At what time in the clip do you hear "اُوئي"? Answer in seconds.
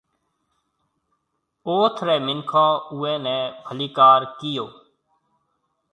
2.93-3.13